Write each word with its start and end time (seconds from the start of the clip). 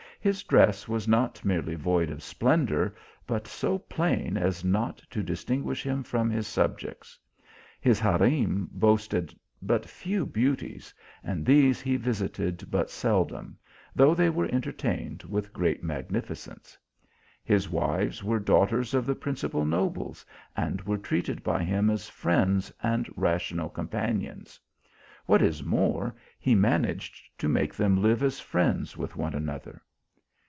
His 0.23 0.43
dress 0.43 0.87
was 0.87 1.07
not 1.07 1.43
merely 1.43 1.73
void 1.73 2.11
of 2.11 2.21
splendour, 2.21 2.93
but 3.25 3.47
so 3.47 3.79
plain 3.79 4.37
as 4.37 4.63
not 4.63 4.99
to 5.09 5.23
dis 5.23 5.43
tinguish 5.43 5.81
him 5.81 6.03
from 6.03 6.29
his 6.29 6.45
subjects. 6.45 7.17
His 7.79 7.99
harem 7.99 8.69
boasted 8.71 9.33
but 9.63 9.89
few 9.89 10.27
beauties, 10.27 10.93
and 11.23 11.43
these 11.43 11.81
he 11.81 11.97
visited 11.97 12.69
but 12.69 12.91
seldom, 12.91 13.57
though 13.95 14.13
they 14.13 14.29
were 14.29 14.47
entertained 14.53 15.23
with 15.23 15.51
great 15.53 15.83
magnifi 15.83 16.35
cence. 16.37 16.77
His 17.43 17.67
wives 17.67 18.23
were 18.23 18.39
daughters 18.39 18.93
of 18.93 19.07
the 19.07 19.15
principal 19.15 19.65
nobles, 19.65 20.23
and 20.55 20.83
were 20.83 20.99
treated 20.99 21.41
by 21.43 21.63
him 21.63 21.89
as 21.89 22.07
friends 22.09 22.71
and 22.83 23.09
ra 23.15 23.37
tional 23.37 23.73
companions; 23.73 24.59
what 25.25 25.41
is 25.41 25.63
more, 25.63 26.13
he 26.39 26.53
managed 26.53 27.27
to 27.39 27.49
make 27.49 27.73
them 27.73 28.03
live 28.03 28.21
as 28.21 28.39
friends 28.39 28.95
with 28.95 29.15
one 29.15 29.33
another. 29.33 29.81